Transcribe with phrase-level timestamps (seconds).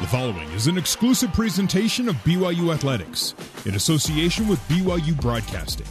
[0.00, 3.34] The following is an exclusive presentation of BYU Athletics
[3.66, 5.88] in association with BYU Broadcasting.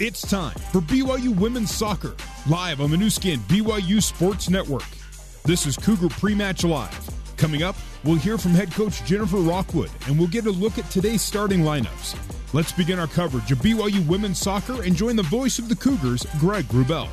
[0.00, 2.16] It's time for BYU Women's Soccer,
[2.48, 4.88] live on the Nu Skin BYU Sports Network.
[5.44, 7.10] This is Cougar Pre-Match Live.
[7.36, 10.88] Coming up, we'll hear from head coach Jennifer Rockwood, and we'll get a look at
[10.88, 12.16] today's starting lineups.
[12.54, 16.26] Let's begin our coverage of BYU Women's Soccer and join the voice of the Cougars,
[16.40, 17.10] Greg Wrubell.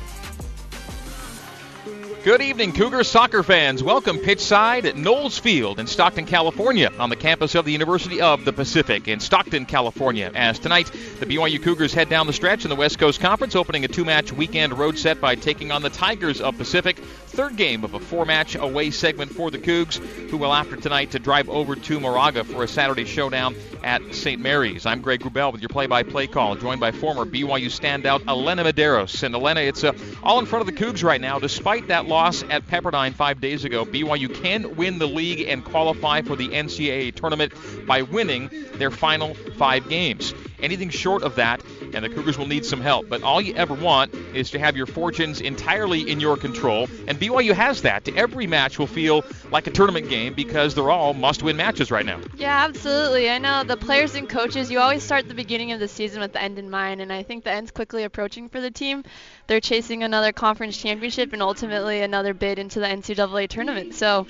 [2.22, 3.82] Good evening, Cougar soccer fans.
[3.82, 8.44] Welcome pitchside at Knoles Field in Stockton, California, on the campus of the University of
[8.44, 10.30] the Pacific in Stockton, California.
[10.34, 13.86] As tonight, the BYU Cougars head down the stretch in the West Coast Conference, opening
[13.86, 16.98] a two match weekend road set by taking on the Tigers of Pacific.
[17.30, 19.98] Third game of a four match away segment for the Cougs,
[20.30, 24.40] who will, after tonight, to drive over to Moraga for a Saturday showdown at St.
[24.40, 24.84] Mary's.
[24.84, 28.64] I'm Greg Wrubell with your play by play call, joined by former BYU standout Elena
[28.64, 29.22] Medeiros.
[29.22, 29.92] And Elena, it's uh,
[30.24, 33.64] all in front of the Cougs right now, despite that loss at Pepperdine five days
[33.64, 33.84] ago.
[33.84, 37.52] BYU can win the league and qualify for the NCAA tournament
[37.86, 40.34] by winning their final five games.
[40.62, 41.62] Anything short of that,
[41.94, 43.08] and the Cougars will need some help.
[43.08, 47.18] But all you ever want is to have your fortunes entirely in your control, and
[47.18, 48.08] BYU has that.
[48.08, 52.20] Every match will feel like a tournament game because they're all must-win matches right now.
[52.36, 53.30] Yeah, absolutely.
[53.30, 54.70] I know the players and coaches.
[54.70, 57.22] You always start the beginning of the season with the end in mind, and I
[57.22, 59.04] think the end's quickly approaching for the team.
[59.46, 63.94] They're chasing another conference championship and ultimately another bid into the NCAA tournament.
[63.94, 64.26] So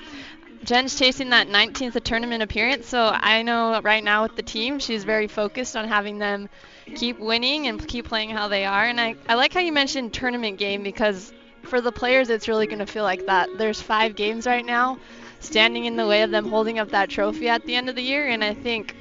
[0.63, 5.03] Jen's chasing that 19th tournament appearance, so I know right now with the team, she's
[5.03, 6.49] very focused on having them
[6.95, 8.85] keep winning and keep playing how they are.
[8.85, 12.67] And I, I like how you mentioned tournament game because for the players, it's really
[12.67, 13.49] going to feel like that.
[13.57, 14.99] There's five games right now
[15.39, 18.03] standing in the way of them holding up that trophy at the end of the
[18.03, 18.95] year, and I think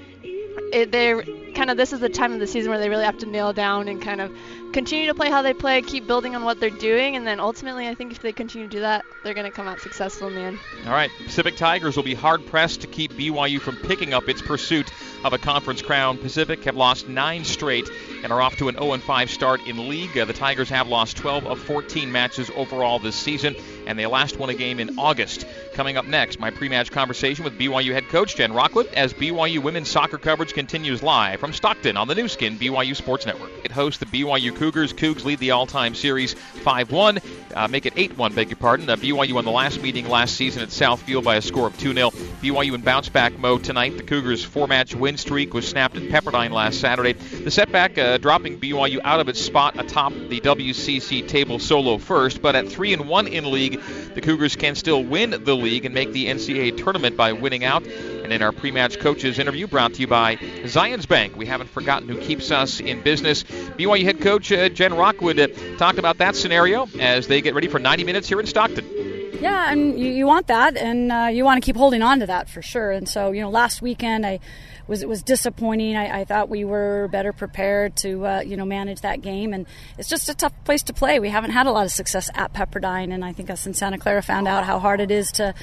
[0.72, 1.22] it, they're
[1.60, 3.52] kind of this is the time of the season where they really have to nail
[3.52, 4.34] down and kind of
[4.72, 7.86] continue to play how they play, keep building on what they're doing, and then ultimately,
[7.86, 10.36] I think if they continue to do that, they're going to come out successful in
[10.36, 10.58] the end.
[10.86, 14.40] All right, Pacific Tigers will be hard pressed to keep BYU from picking up its
[14.40, 14.90] pursuit
[15.22, 16.16] of a conference crown.
[16.16, 17.90] Pacific have lost nine straight
[18.22, 20.14] and are off to an 0-5 start in league.
[20.14, 23.54] The Tigers have lost 12 of 14 matches overall this season,
[23.86, 25.44] and they last won a game in August.
[25.74, 29.90] Coming up next, my pre-match conversation with BYU head coach Jen Rockwood as BYU women's
[29.90, 33.50] soccer coverage continues live from Stockton on the Nu Skin BYU Sports Network.
[33.64, 34.92] It hosts the BYU Cougars.
[34.92, 37.22] Cougs lead the all-time series 5-1.
[37.54, 38.88] Uh, make it 8-1, beg your pardon.
[38.88, 42.12] Uh, BYU won the last meeting last season at Southfield by a score of 2-0.
[42.40, 43.96] BYU in bounce-back mode tonight.
[43.96, 47.12] The Cougars' four-match win streak was snapped at Pepperdine last Saturday.
[47.14, 52.40] The setback uh, dropping BYU out of its spot atop the WCC table solo first,
[52.40, 53.80] but at 3 and 1 in league,
[54.14, 57.84] the Cougars can still win the league and make the NCAA tournament by winning out.
[58.30, 62.16] In our pre-match coaches interview brought to you by Zions Bank, we haven't forgotten who
[62.16, 63.42] keeps us in business.
[63.42, 65.48] BYU head coach uh, Jen Rockwood uh,
[65.78, 68.99] talked about that scenario as they get ready for 90 minutes here in Stockton.
[69.40, 72.26] Yeah, and you, you want that, and uh, you want to keep holding on to
[72.26, 72.90] that for sure.
[72.90, 74.40] And so, you know, last weekend I
[74.86, 75.96] was it was disappointing.
[75.96, 79.66] I, I thought we were better prepared to uh, you know manage that game, and
[79.96, 81.20] it's just a tough place to play.
[81.20, 83.96] We haven't had a lot of success at Pepperdine, and I think us in Santa
[83.96, 85.54] Clara found out how hard it is to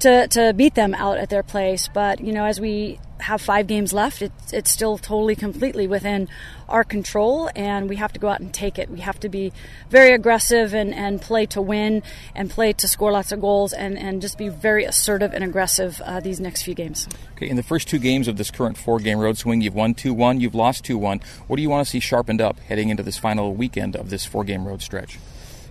[0.00, 1.88] to to beat them out at their place.
[1.92, 6.28] But you know, as we have five games left, it's it's still totally completely within
[6.68, 8.90] our control, and we have to go out and take it.
[8.90, 9.52] We have to be
[9.88, 12.02] very aggressive and, and play to win
[12.34, 16.00] and play to score lots of goals and, and just be very assertive and aggressive
[16.04, 17.08] uh, these next few games.
[17.36, 19.94] Okay, in the first two games of this current four game road swing, you've won
[19.94, 21.20] 2 1, you've lost 2 1.
[21.46, 24.24] What do you want to see sharpened up heading into this final weekend of this
[24.24, 25.18] four game road stretch?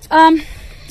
[0.10, 0.42] Um,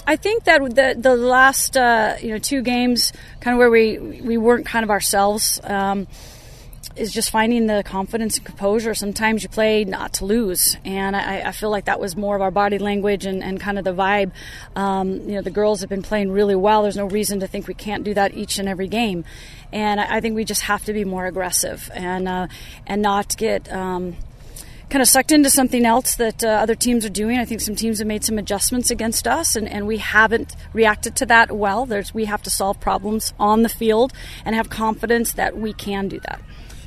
[0.07, 3.99] I think that the the last uh, you know two games, kind of where we
[3.99, 5.61] we weren't kind of ourselves.
[5.65, 6.07] Um,
[6.97, 8.95] is just finding the confidence and composure.
[8.95, 12.43] Sometimes you play not to lose, and I, I feel like that was more of
[12.43, 14.33] our body language and, and kind of the vibe.
[14.77, 16.83] Um, you know, the girls have been playing really well.
[16.83, 19.25] There's no reason to think we can't do that each and every game,
[19.73, 22.49] and I, I think we just have to be more aggressive and uh,
[22.87, 23.73] and not get.
[23.73, 24.17] Um,
[24.91, 27.39] kind of sucked into something else that uh, other teams are doing.
[27.39, 31.17] I think some teams have made some adjustments against us, and, and we haven't reacted
[31.17, 31.85] to that well.
[31.85, 34.13] There's, we have to solve problems on the field
[34.45, 36.41] and have confidence that we can do that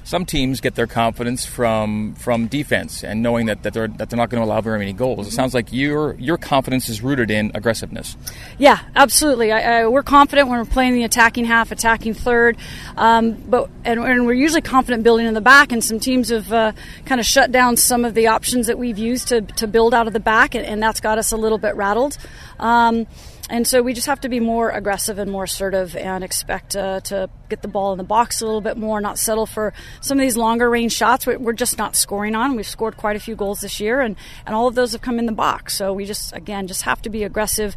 [0.07, 4.15] some teams get their confidence from from defense and knowing that, that they're that they're
[4.15, 5.27] not going to allow very many goals.
[5.27, 8.15] It sounds like your your confidence is rooted in aggressiveness.
[8.57, 9.51] Yeah, absolutely.
[9.51, 12.55] I, I, we're confident when we're playing the attacking half, attacking third,
[12.95, 15.73] um, but and, and, we're usually confident building in the back.
[15.73, 16.71] And some teams have uh,
[17.05, 20.07] kind of shut down some of the options that we've used to to build out
[20.07, 22.17] of the back, and, and that's got us a little bit rattled.
[22.59, 23.07] Um,
[23.49, 26.99] and so we just have to be more aggressive and more assertive and expect uh,
[27.01, 30.17] to get the ball in the box a little bit more, not settle for some
[30.17, 32.55] of these longer range shots we're just not scoring on.
[32.55, 35.17] We've scored quite a few goals this year, and, and all of those have come
[35.17, 35.75] in the box.
[35.75, 37.75] So we just, again, just have to be aggressive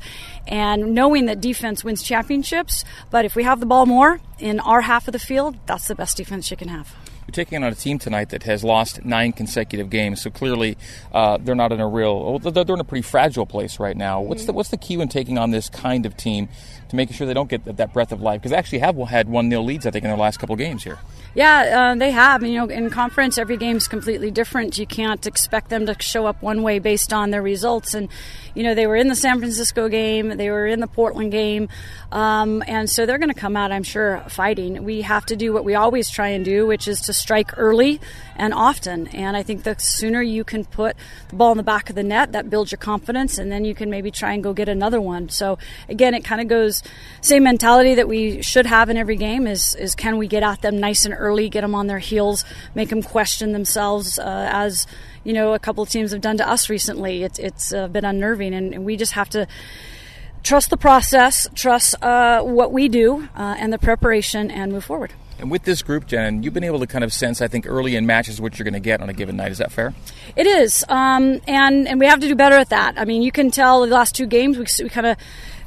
[0.48, 2.84] and knowing that defense wins championships.
[3.10, 5.94] But if we have the ball more in our half of the field, that's the
[5.94, 6.94] best defense you can have.
[7.30, 10.76] You're taking on a team tonight that has lost nine consecutive games, so clearly
[11.12, 12.40] uh, they're not in a real.
[12.40, 14.20] They're in a pretty fragile place right now.
[14.20, 16.48] What's the what's the key when taking on this kind of team
[16.88, 18.40] to making sure they don't get that breath of life?
[18.40, 20.82] Because they actually have had one nil leads, I think, in their last couple games
[20.82, 20.98] here.
[21.32, 22.42] Yeah, uh, they have.
[22.42, 24.76] You know, in conference, every game's completely different.
[24.76, 27.94] You can't expect them to show up one way based on their results.
[27.94, 28.08] And
[28.56, 31.68] you know, they were in the San Francisco game, they were in the Portland game,
[32.10, 34.82] um, and so they're going to come out, I'm sure, fighting.
[34.82, 38.00] We have to do what we always try and do, which is to strike early
[38.36, 39.06] and often.
[39.08, 40.96] And I think the sooner you can put
[41.28, 43.74] the ball in the back of the net, that builds your confidence, and then you
[43.74, 45.28] can maybe try and go get another one.
[45.28, 45.58] So
[45.88, 46.82] again, it kind of goes
[47.20, 50.62] same mentality that we should have in every game is is can we get at
[50.62, 52.44] them nice and early, get them on their heels,
[52.74, 54.86] make them question themselves uh, as
[55.24, 57.22] you know a couple teams have done to us recently.
[57.22, 59.46] It's it's uh, been unnerving, and, and, we just have to
[60.42, 65.12] trust the process, trust uh, what we do, uh, and the preparation, and move forward.
[65.38, 67.96] And with this group, Jen, you've been able to kind of sense, I think, early
[67.96, 69.50] in matches what you're going to get on a given night.
[69.50, 69.94] Is that fair?
[70.36, 72.98] It is, um, and and we have to do better at that.
[72.98, 75.16] I mean, you can tell the last two games we, we kind of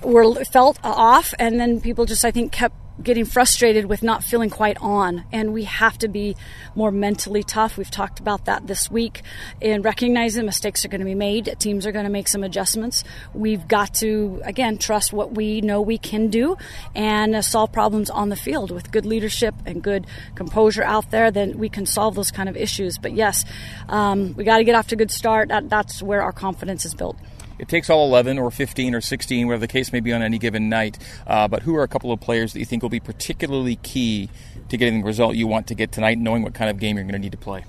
[0.04, 4.50] were felt off, and then people just I think kept getting frustrated with not feeling
[4.50, 5.24] quite on.
[5.32, 6.36] And we have to be
[6.76, 7.78] more mentally tough.
[7.78, 9.22] We've talked about that this week
[9.62, 11.56] and recognizing mistakes are going to be made.
[11.60, 13.04] Teams are going to make some adjustments.
[13.34, 16.58] We've got to, again, trust what we know we can do
[16.94, 20.06] and uh, solve problems on the field with good leadership and good
[20.36, 21.32] composure out there.
[21.32, 22.98] Then we can solve those kind of issues.
[22.98, 23.46] But yes,
[23.90, 25.50] um, we got to get off to a good start.
[25.50, 27.18] That, that's where our confidence is built.
[27.64, 30.38] It takes all 11 or 15 or 16, whatever the case may be on any
[30.38, 31.00] given night.
[31.26, 34.30] Uh, but who are a couple of players that you think will be particularly key
[34.68, 37.06] to getting the result you want to get tonight, knowing what kind of game you're
[37.06, 37.64] going to need to play?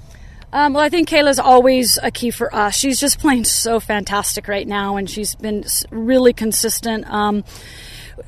[0.53, 2.77] Um, well, I think Kayla's always a key for us.
[2.77, 7.09] She's just playing so fantastic right now, and she's been really consistent.
[7.09, 7.45] Um,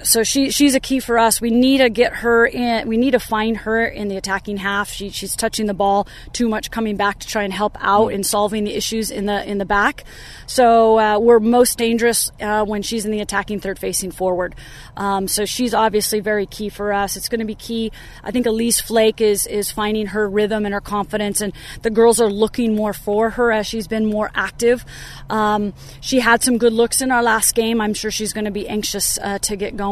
[0.02, 1.40] so she she's a key for us.
[1.40, 2.87] We need to get her in.
[2.88, 4.90] We need to find her in the attacking half.
[4.90, 8.22] She, she's touching the ball too much, coming back to try and help out in
[8.22, 10.04] solving the issues in the in the back.
[10.46, 14.54] So uh, we're most dangerous uh, when she's in the attacking third, facing forward.
[14.96, 17.16] Um, so she's obviously very key for us.
[17.16, 17.90] It's going to be key.
[18.22, 22.20] I think Elise Flake is is finding her rhythm and her confidence, and the girls
[22.20, 24.84] are looking more for her as she's been more active.
[25.31, 27.81] Um, she had some good looks in our last game.
[27.81, 29.86] I'm sure she's going to be anxious uh, to get going.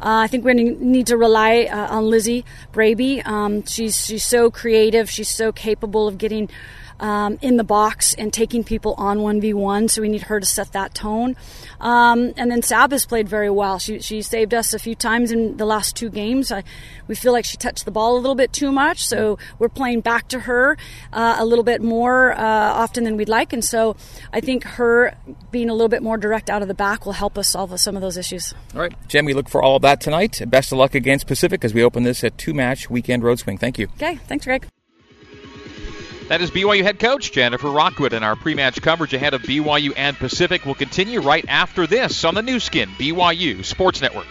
[0.00, 3.22] Uh, I think we need to rely uh, on Lizzie Braby.
[3.22, 5.10] Um, she's she's so creative.
[5.10, 6.48] She's so capable of getting
[7.00, 10.72] um, in the box and taking people on 1v1, so we need her to set
[10.72, 11.36] that tone.
[11.80, 13.78] Um, and then Sab has played very well.
[13.78, 16.50] She, she saved us a few times in the last two games.
[16.52, 16.64] I,
[17.08, 20.00] we feel like she touched the ball a little bit too much, so we're playing
[20.00, 20.76] back to her
[21.12, 23.52] uh, a little bit more uh, often than we'd like.
[23.52, 23.96] And so
[24.32, 25.14] I think her
[25.50, 27.96] being a little bit more direct out of the back will help us solve some
[27.96, 28.54] of those issues.
[28.74, 30.40] All right, Jen, we look for all of that tonight.
[30.46, 33.58] Best of luck against Pacific as we open this at two match weekend road swing.
[33.58, 33.88] Thank you.
[33.96, 34.66] Okay, thanks, Greg.
[36.28, 40.16] That is BYU head coach Jennifer Rockwood, and our pre-match coverage ahead of BYU and
[40.16, 44.26] Pacific will continue right after this on the Nu Skin BYU Sports Network.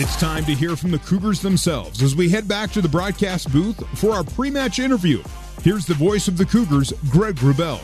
[0.00, 3.52] It's time to hear from the Cougars themselves as we head back to the broadcast
[3.52, 5.22] booth for our pre-match interview.
[5.62, 7.80] Here's the voice of the Cougars, Greg Wrubell.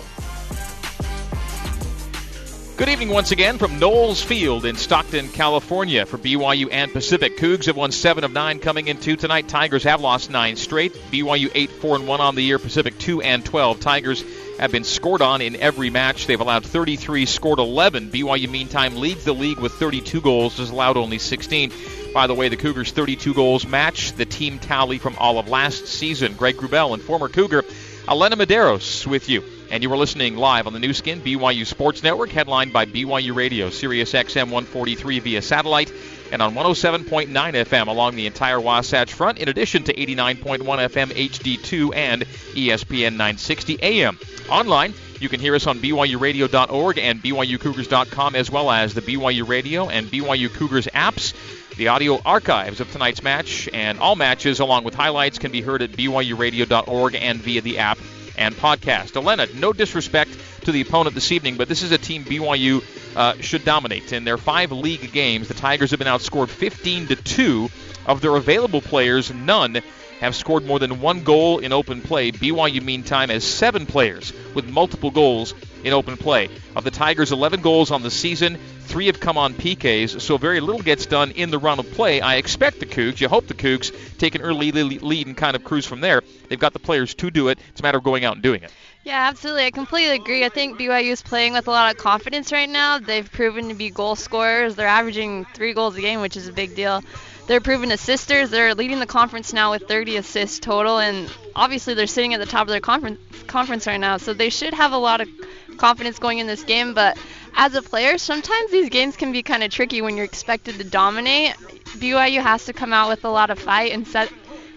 [2.77, 7.39] Good evening once again from Knoles Field in Stockton, California for BYU and Pacific.
[7.39, 9.47] Cougs have won 7 of 9 coming into tonight.
[9.47, 10.93] Tigers have lost 9 straight.
[11.13, 12.59] BYU 8 4 and 1 on the year.
[12.59, 13.79] Pacific 2 and 12.
[13.79, 14.25] Tigers
[14.59, 16.27] have been scored on in every match.
[16.27, 18.11] They've allowed 33, scored 11.
[18.11, 21.73] BYU meantime leads the league with 32 goals, has allowed only 16.
[22.13, 25.87] By the way, the Cougars' 32 goals match the team tally from all of last
[25.87, 26.35] season.
[26.35, 27.63] Greg Wrubell and former Cougar
[28.09, 29.45] Elena Medeiros with you.
[29.71, 33.35] And you are listening live on the Nu Skin BYU Sports Network, headlined by BYU
[33.35, 35.93] Radio, Sirius XM 143 via satellite,
[36.31, 41.95] and on 107.9 FM along the entire Wasatch Front, in addition to 89.1 FM HD2
[41.95, 44.19] and ESPN 960 AM.
[44.49, 49.89] Online, you can hear us on BYURadio.org and BYUCougars.com, as well as the BYU Radio
[49.89, 51.35] and BYU Cougars apps.
[51.77, 55.83] The audio archives of tonight's match and all matches, along with highlights, can be heard
[55.83, 57.99] at BYURadio.org and via the app
[58.37, 59.17] and podcast.
[59.17, 60.31] Elena, no disrespect,
[60.65, 62.83] to the opponent this evening, but this is a team BYU
[63.17, 64.13] uh, should dominate.
[64.13, 67.71] In their five league games, the Tigers have been outscored 15 to 2.
[68.07, 69.81] Of their available players, none
[70.25, 72.33] have scored more than one goal in open play.
[72.33, 75.55] BYU, meantime, has seven players with multiple goals
[75.85, 76.49] in open play.
[76.75, 80.61] Of the Tigers' 11 goals on the season, three have come on PKs, so very
[80.61, 82.21] little gets done in the run of play.
[82.21, 85.65] I expect the Cougs, you hope the Cougs take an early lead and kind of
[85.65, 86.23] cruise from there.
[86.49, 87.59] They've got the players to do it.
[87.71, 88.73] It's a matter of going out and doing it.
[89.05, 89.67] Yeah, absolutely.
[89.67, 90.45] I completely agree.
[90.47, 92.99] I think BYU is playing with a lot of confidence right now.
[92.99, 94.77] They've proven to be goal scorers.
[94.77, 97.03] They're averaging three goals a game, which is a big deal.
[97.47, 98.49] They're proven assisters.
[98.49, 102.47] They're leading the conference now with 30 assists total, and obviously they're sitting at the
[102.47, 104.17] top of their conference conference right now.
[104.17, 105.29] So they should have a lot of
[105.77, 106.95] confidence going in this game.
[106.95, 107.19] But
[107.55, 110.85] as a player, sometimes these games can be kind of tricky when you're expected to
[110.85, 111.55] dominate.
[111.99, 114.33] BYU has to come out with a lot of fight and set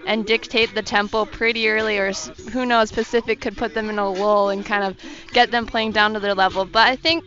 [0.07, 2.13] and dictate the tempo pretty early, or
[2.51, 4.97] who knows, Pacific could put them in a lull and kind of
[5.33, 6.65] get them playing down to their level.
[6.65, 7.25] But I think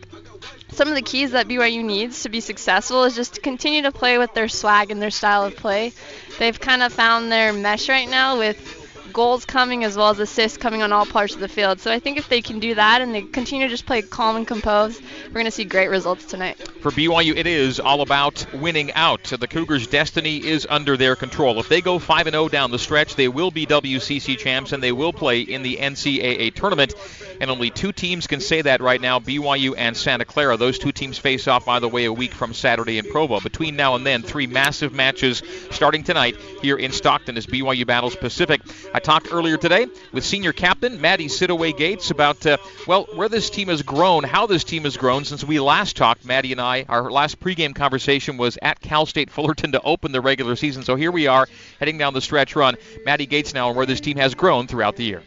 [0.71, 3.91] some of the keys that BYU needs to be successful is just to continue to
[3.91, 5.93] play with their swag and their style of play.
[6.39, 8.80] They've kind of found their mesh right now with
[9.11, 11.79] goals coming as well as assists coming on all parts of the field.
[11.79, 14.35] So I think if they can do that and they continue to just play calm
[14.35, 16.57] and composed, we're going to see great results tonight.
[16.81, 19.23] For BYU, it is all about winning out.
[19.23, 21.59] The Cougars' destiny is under their control.
[21.59, 24.91] If they go 5 0 down the stretch, they will be WCC champs and they
[24.91, 26.93] will play in the NCAA tournament.
[27.39, 30.57] And only two teams can say that right now BYU and Santa Clara.
[30.57, 33.39] Those two teams face off, by the way, a week from Saturday in Provo.
[33.39, 35.41] Between now and then, three massive matches
[35.71, 38.61] starting tonight here in Stockton as BYU battles Pacific.
[39.03, 43.67] Talked earlier today with senior captain Maddie Siddoway Gates about, uh, well, where this team
[43.69, 46.23] has grown, how this team has grown since we last talked.
[46.23, 50.21] Maddie and I, our last pregame conversation was at Cal State Fullerton to open the
[50.21, 50.83] regular season.
[50.83, 51.47] So here we are
[51.79, 52.75] heading down the stretch run.
[53.03, 55.23] Maddie Gates now, and where this team has grown throughout the year.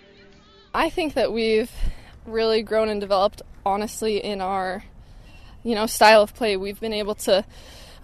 [0.72, 1.70] I think that we've
[2.26, 4.84] really grown and developed honestly in our
[5.64, 6.56] you know style of play.
[6.56, 7.44] We've been able to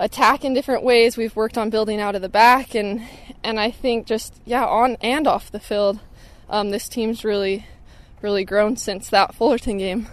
[0.01, 1.17] attack in different ways.
[1.17, 3.03] We've worked on building out of the back and
[3.45, 6.01] and I think just yeah on and off the field,
[6.49, 7.67] um, this team's really
[8.23, 10.07] really grown since that Fullerton game.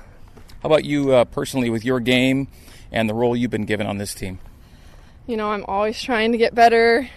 [0.62, 2.48] How about you uh, personally with your game
[2.92, 4.40] and the role you've been given on this team?
[5.26, 7.10] You know, I'm always trying to get better.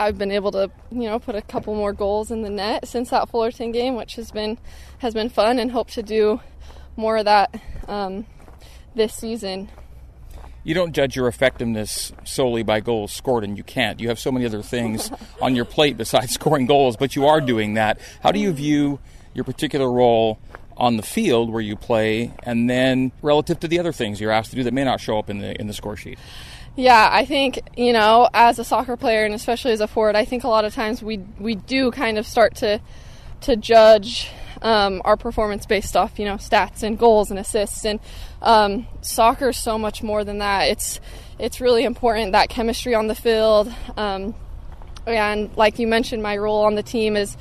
[0.00, 3.10] I've been able to, you know, put a couple more goals in the net since
[3.10, 4.58] that Fullerton game, which has been
[4.98, 6.40] has been fun, and hope to do
[6.96, 8.26] more of that um,
[8.94, 9.70] this season.
[10.64, 14.00] You don't judge your effectiveness solely by goals scored, and you can't.
[14.00, 15.10] You have so many other things
[15.40, 18.00] on your plate besides scoring goals, but you are doing that.
[18.22, 18.98] How do you view
[19.34, 20.38] your particular role
[20.76, 24.50] on the field where you play, and then relative to the other things you're asked
[24.50, 26.18] to do that may not show up in the in the score sheet?
[26.76, 30.24] Yeah, I think you know, as a soccer player and especially as a forward, I
[30.24, 32.80] think a lot of times we we do kind of start to
[33.42, 34.30] to judge
[34.62, 38.00] um, our performance based off you know stats and goals and assists and
[38.42, 40.68] um, soccer is so much more than that.
[40.68, 41.00] It's
[41.38, 44.34] it's really important that chemistry on the field, um,
[45.06, 47.36] and like you mentioned, my role on the team is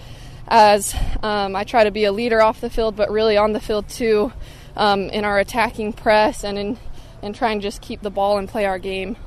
[0.47, 3.59] as um, I try to be a leader off the field, but really on the
[3.59, 4.31] field too,
[4.75, 6.77] um, in our attacking press and in
[7.21, 9.17] and try and just keep the ball and play our game.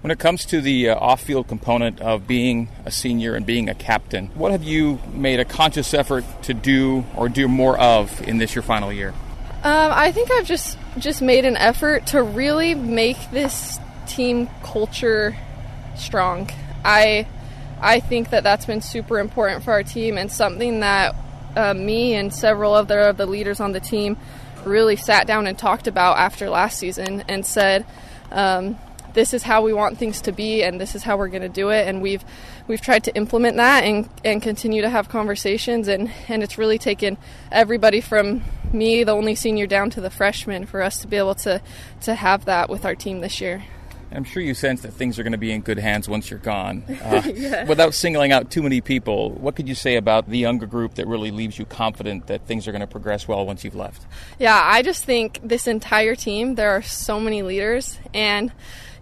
[0.00, 3.68] When it comes to the uh, off field component of being a senior and being
[3.68, 8.20] a captain, what have you made a conscious effort to do or do more of
[8.28, 9.12] in this your final year?
[9.64, 15.36] Um, I think I've just just made an effort to really make this team culture
[15.96, 16.48] strong.
[16.84, 17.26] I
[17.80, 21.16] I think that that's been super important for our team and something that
[21.56, 24.16] uh, me and several other of the leaders on the team
[24.64, 27.84] really sat down and talked about after last season and said,
[28.30, 28.78] um,
[29.18, 31.48] this is how we want things to be and this is how we're going to
[31.48, 32.24] do it and we've
[32.68, 36.78] we've tried to implement that and and continue to have conversations and and it's really
[36.78, 37.18] taken
[37.50, 41.34] everybody from me the only senior down to the freshman for us to be able
[41.34, 41.60] to
[42.00, 43.64] to have that with our team this year
[44.12, 46.38] I'm sure you sense that things are going to be in good hands once you're
[46.38, 46.82] gone.
[47.08, 47.64] Uh, yeah.
[47.64, 51.06] Without singling out too many people, what could you say about the younger group that
[51.06, 54.06] really leaves you confident that things are going to progress well once you've left?
[54.38, 58.50] Yeah, I just think this entire team, there are so many leaders, and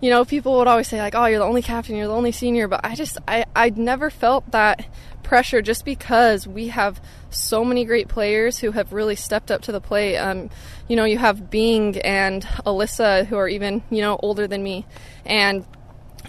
[0.01, 2.33] you know, people would always say like, "Oh, you're the only captain, you're the only
[2.33, 4.87] senior," but I just I I never felt that
[5.23, 7.01] pressure just because we have
[7.31, 10.17] so many great players who have really stepped up to the plate.
[10.17, 10.51] Um,
[10.87, 14.87] you know, you have Bing and Alyssa who are even you know older than me,
[15.25, 15.65] and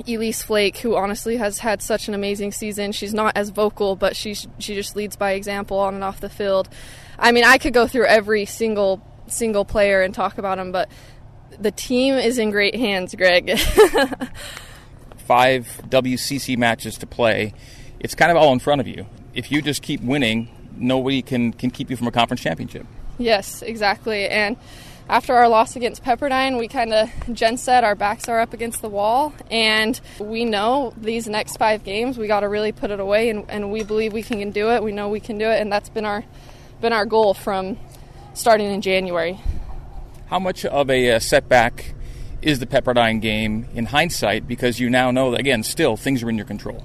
[0.08, 2.92] Elise Flake, who honestly has had such an amazing season.
[2.92, 6.30] She's not as vocal, but she she just leads by example on and off the
[6.30, 6.70] field.
[7.18, 10.90] I mean, I could go through every single single player and talk about them, but
[11.60, 13.58] the team is in great hands, Greg.
[15.18, 17.54] Five WCC matches to play.
[18.00, 19.08] It's kind of all in front of you.
[19.34, 22.86] If you just keep winning, nobody can, can keep you from a conference championship.
[23.18, 24.28] Yes, exactly.
[24.30, 24.58] And
[25.10, 28.82] after our loss against Pepperdine, we kind of, Jen said, our backs are up against
[28.82, 29.34] the wall.
[29.50, 33.30] And we know these next five games, we got to really put it away.
[33.30, 34.84] And, and we believe we can do it.
[34.84, 35.62] We know we can do it.
[35.62, 36.24] And that's been our,
[36.82, 37.78] been our goal from
[38.34, 39.40] starting in January.
[40.28, 41.96] How much of a uh, setback
[42.42, 46.30] is the Pepperdine game in hindsight because you now know that, again, still things are
[46.30, 46.84] in your control?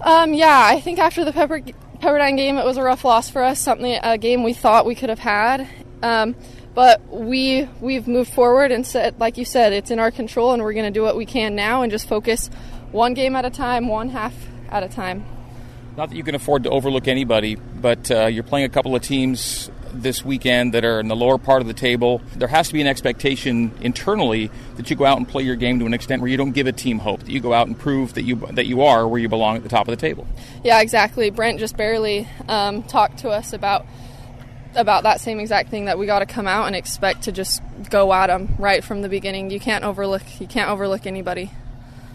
[0.00, 1.60] Um, yeah, I think after the Pepper,
[2.00, 3.60] Pepperdine game, it was a rough loss for us.
[3.60, 5.68] Something a game we thought we could have had,
[6.02, 6.36] um,
[6.74, 10.62] but we we've moved forward and said, like you said, it's in our control, and
[10.62, 12.48] we're going to do what we can now and just focus
[12.92, 14.34] one game at a time, one half
[14.70, 15.24] at a time.
[15.98, 19.02] Not that you can afford to overlook anybody, but uh, you're playing a couple of
[19.02, 22.22] teams this weekend that are in the lower part of the table.
[22.36, 25.80] There has to be an expectation internally that you go out and play your game
[25.80, 27.76] to an extent where you don't give a team hope, that you go out and
[27.76, 30.24] prove that you that you are where you belong at the top of the table.
[30.62, 31.30] Yeah, exactly.
[31.30, 33.84] Brent just barely um, talked to us about
[34.76, 37.60] about that same exact thing that we got to come out and expect to just
[37.90, 39.50] go at them right from the beginning.
[39.50, 41.50] You can't overlook you can't overlook anybody.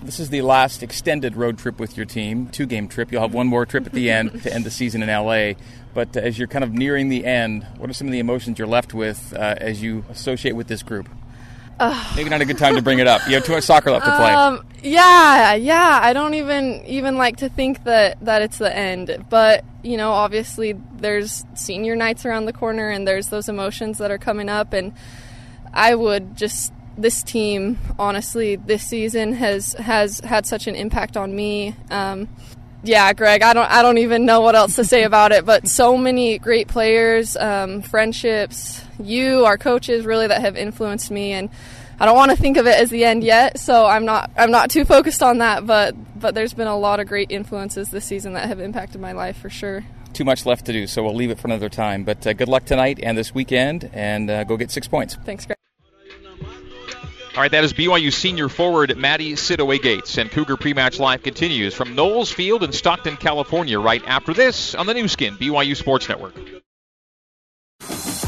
[0.05, 3.11] This is the last extended road trip with your team, two game trip.
[3.11, 5.53] You'll have one more trip at the end to end the season in LA.
[5.93, 8.67] But as you're kind of nearing the end, what are some of the emotions you're
[8.67, 11.07] left with uh, as you associate with this group?
[12.15, 13.27] Maybe not a good time to bring it up.
[13.27, 14.31] You have too much soccer left to play.
[14.31, 15.99] Um, yeah, yeah.
[16.01, 19.25] I don't even even like to think that that it's the end.
[19.29, 24.11] But you know, obviously, there's senior nights around the corner, and there's those emotions that
[24.11, 24.71] are coming up.
[24.71, 24.93] And
[25.73, 31.35] I would just this team, honestly, this season has has had such an impact on
[31.35, 31.75] me.
[31.89, 32.29] Um,
[32.83, 35.45] yeah, Greg, I don't I don't even know what else to say about it.
[35.45, 41.31] But so many great players, um, friendships, you, our coaches, really that have influenced me,
[41.31, 41.49] and
[41.99, 43.59] I don't want to think of it as the end yet.
[43.59, 45.65] So I'm not I'm not too focused on that.
[45.65, 49.13] But but there's been a lot of great influences this season that have impacted my
[49.13, 49.83] life for sure.
[50.13, 52.03] Too much left to do, so we'll leave it for another time.
[52.03, 55.15] But uh, good luck tonight and this weekend, and uh, go get six points.
[55.15, 55.57] Thanks, Greg.
[57.35, 61.73] All right, that is BYU senior forward Maddie Siddoway Gates, and Cougar Pre-Match Live continues
[61.73, 66.07] from Knoles Field in Stockton, California, right after this on the Nu Skin BYU Sports
[66.07, 66.35] Network.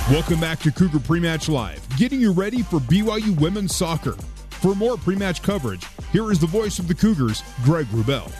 [0.09, 4.13] Welcome back to Cougar Pre-Match Live, getting you ready for BYU women's soccer.
[4.50, 8.31] For more pre-match coverage, here is the voice of the Cougars, Greg Wrubell.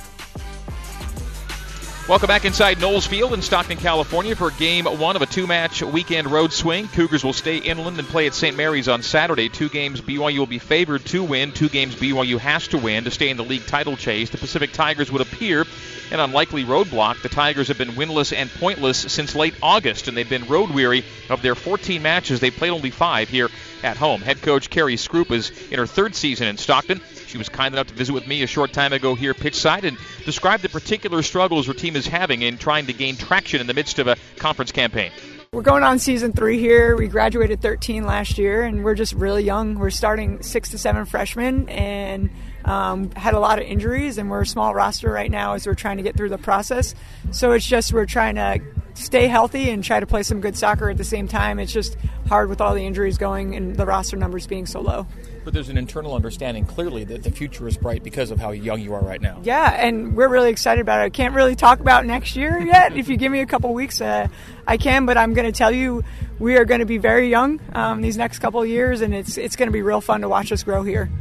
[2.08, 5.82] Welcome back inside Knoles Field in Stockton, California for game one of a two match
[5.82, 6.88] weekend road swing.
[6.90, 8.56] Cougars will stay inland and play at St.
[8.56, 9.50] Mary's on Saturday.
[9.50, 13.12] Two games BYU will be favored to win, two games BYU has to win to
[13.12, 14.30] stay in the league title chase.
[14.30, 15.66] The Pacific Tigers would appear
[16.12, 17.24] an unlikely roadblock.
[17.24, 21.04] The Tigers have been winless and pointless since late August, and they've been road weary
[21.32, 22.40] of their 14 matches.
[22.40, 23.50] They've played only five here
[23.86, 24.20] at home.
[24.22, 27.00] Head coach Carrie Scroop is in her third season in Stockton.
[27.28, 29.98] She was kind enough to visit with me a short time ago here pitchside and
[30.26, 33.74] describe the particular struggles her team is having in trying to gain traction in the
[33.74, 35.12] midst of a conference campaign.
[35.52, 36.98] We're going on season three here.
[36.98, 39.80] We graduated 13 last year, and we're just really young.
[39.80, 42.30] We're starting six to seven freshmen, and
[42.66, 45.76] um, had a lot of injuries, and we're a small roster right now as we're
[45.76, 46.94] trying to get through the process.
[47.32, 48.60] So it's just we're trying to
[48.98, 51.60] stay healthy and try to play some good soccer at the same time.
[51.60, 55.08] It's just hard with all the injuries going and the roster numbers being so low.
[55.44, 58.82] But there's an internal understanding clearly that the future is bright because of how young
[58.82, 59.40] you are right now.
[59.44, 61.04] Yeah, and we're really excited about it.
[61.04, 62.98] I can't really talk about next year yet.
[62.98, 64.28] if you give me a couple weeks, uh,
[64.66, 65.06] I can.
[65.06, 66.04] But I'm going to tell you,
[66.40, 69.38] we are going to be very young um, these next couple of years, and it's
[69.38, 71.12] it's going to be real fun to watch us grow here.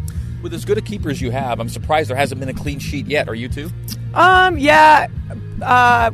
[0.43, 2.79] With as good a keeper as you have, I'm surprised there hasn't been a clean
[2.79, 3.29] sheet yet.
[3.29, 3.71] Are you too?
[4.15, 5.09] Um, yeah.
[5.61, 6.11] Uh,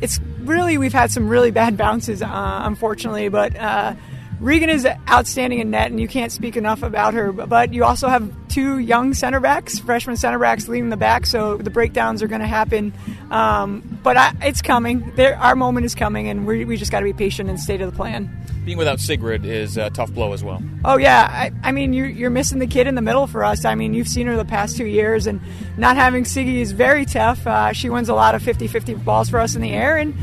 [0.00, 3.56] it's really we've had some really bad bounces, uh, unfortunately, but.
[3.56, 3.94] Uh,
[4.40, 7.32] Regan is outstanding in net, and you can't speak enough about her.
[7.32, 11.56] But you also have two young center backs, freshman center backs leading the back, so
[11.56, 12.92] the breakdowns are going to happen.
[13.30, 15.12] Um, but I, it's coming.
[15.16, 17.78] There, our moment is coming, and we, we just got to be patient and stay
[17.78, 18.30] to the plan.
[18.66, 20.60] Being without Sigrid is a tough blow as well.
[20.84, 23.64] Oh yeah, I, I mean you're, you're missing the kid in the middle for us.
[23.64, 25.40] I mean you've seen her the past two years, and
[25.78, 27.46] not having Siggy is very tough.
[27.46, 30.14] Uh, she wins a lot of 50-50 balls for us in the air, and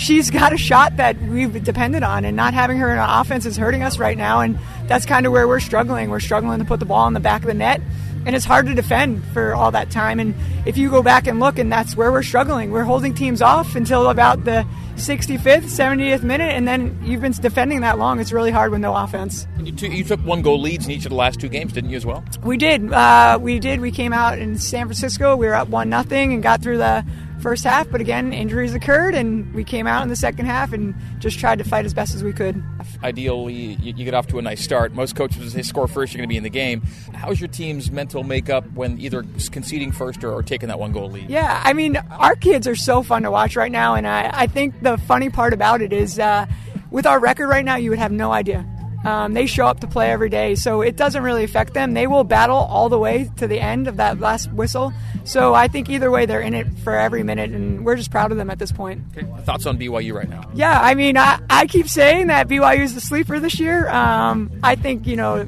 [0.00, 3.46] she's got a shot that we've depended on, and not having her in our offense
[3.46, 4.40] is hurting us right now.
[4.40, 6.10] And that's kind of where we're struggling.
[6.10, 7.80] We're struggling to put the ball in the back of the net,
[8.26, 10.20] and it's hard to defend for all that time.
[10.20, 10.34] And
[10.66, 12.70] if you go back and look, and that's where we're struggling.
[12.70, 17.80] We're holding teams off until about the 65th, 70th minute, and then you've been defending
[17.80, 18.20] that long.
[18.20, 19.46] It's really hard with no offense.
[19.62, 21.96] You, you, took one goal leads in each of the last two games, didn't you,
[21.96, 22.22] as well?
[22.42, 22.92] We did.
[22.92, 23.80] Uh, we did.
[23.80, 25.36] We came out in San Francisco.
[25.36, 27.04] We were up one nothing and got through the
[27.40, 30.94] first half, but again, injuries occurred, and we came out in the second half and
[31.18, 32.62] just tried to fight as best as we could.
[33.02, 34.92] Ideally, you, you get off to a nice start.
[34.92, 36.82] Most coaches say score first, you're going to be in the game.
[37.14, 41.10] How's your team's mental makeup when either conceding first or, or taking that one goal
[41.10, 41.28] lead?
[41.28, 44.46] Yeah, I mean, our kids are so fun to watch right now, and I, I
[44.46, 46.18] think the funny part about it is.
[46.18, 46.46] Uh,
[46.90, 48.66] with our record right now, you would have no idea.
[49.04, 51.94] Um, they show up to play every day, so it doesn't really affect them.
[51.94, 54.92] They will battle all the way to the end of that last whistle.
[55.30, 58.32] So I think either way, they're in it for every minute, and we're just proud
[58.32, 59.00] of them at this point.
[59.16, 59.24] Okay.
[59.44, 60.42] Thoughts on BYU right now?
[60.54, 63.88] Yeah, I mean, I, I keep saying that BYU is the sleeper this year.
[63.90, 65.44] Um, I think, you know,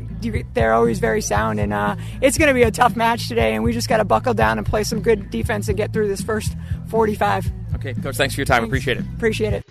[0.54, 3.64] they're always very sound, and uh, it's going to be a tough match today, and
[3.64, 6.20] we just got to buckle down and play some good defense and get through this
[6.20, 6.54] first
[6.86, 7.50] 45.
[7.74, 8.60] Okay, Coach, thanks for your time.
[8.60, 8.68] Thanks.
[8.68, 9.04] Appreciate it.
[9.16, 9.66] Appreciate it.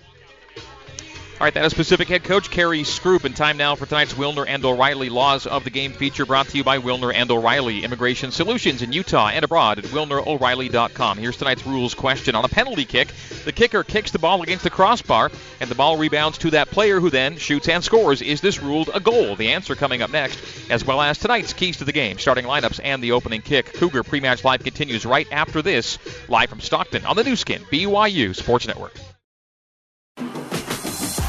[1.42, 3.24] All right, that is Pacific head coach Kerry Scroop.
[3.24, 6.56] And time now for tonight's Wilner and O'Reilly Laws of the Game feature brought to
[6.56, 11.18] you by Wilner and O'Reilly Immigration Solutions in Utah and abroad at WilnerO'Reilly.com.
[11.18, 12.36] Here's tonight's rules question.
[12.36, 13.08] On a penalty kick,
[13.44, 17.00] the kicker kicks the ball against the crossbar and the ball rebounds to that player
[17.00, 18.22] who then shoots and scores.
[18.22, 19.34] Is this ruled a goal?
[19.34, 20.38] The answer coming up next,
[20.70, 23.72] as well as tonight's keys to the game, starting lineups, and the opening kick.
[23.72, 28.32] Cougar pre-match live continues right after this, live from Stockton on the Nu Skin, BYU
[28.32, 28.92] Sports Network.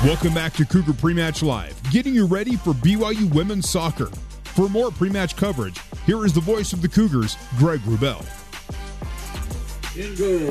[0.04, 4.08] Welcome back to Cougar Pre-Match Live, getting you ready for BYU women's soccer.
[4.44, 8.22] For more pre-match coverage, here is the voice of the Cougars, Greg Wrubell.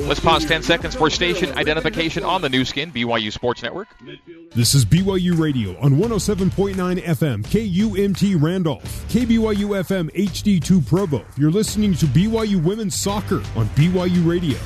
[0.07, 3.89] Let's pause 10 seconds for station identification on the Nu Skin, BYU Sports Network.
[4.55, 11.23] This is BYU Radio on 107.9 FM, KUMT Randolph, KBYU FM HD2 Provo.
[11.37, 14.57] You're listening to BYU Women's Soccer on BYU Radio.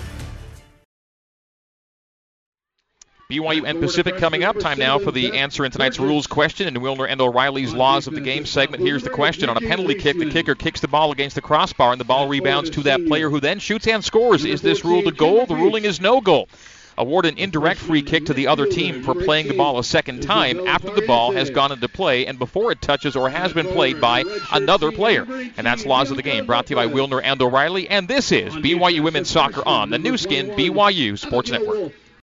[3.30, 4.58] BYU and Pacific coming up.
[4.58, 8.14] Time now for the answer in tonight's rules question in Wilner and O'Reilly's Laws of
[8.14, 8.82] the Game segment.
[8.82, 9.50] Here's the question.
[9.50, 12.30] On a penalty kick, the kicker kicks the ball against the crossbar and the ball
[12.30, 14.46] rebounds to that player who then shoots and scores.
[14.46, 15.46] Is this ruled a goal?
[15.46, 16.48] The ruling is no goal.
[16.98, 20.22] Award an indirect free kick to the other team for playing the ball a second
[20.22, 23.68] time after the ball has gone into play and before it touches or has been
[23.68, 25.28] played by another player.
[25.58, 27.90] And that's Laws of the Game, brought to you by Wilner and O'Reilly.
[27.90, 31.92] And this is BYU Women's Soccer on the Nu Skin BYU Sports Network.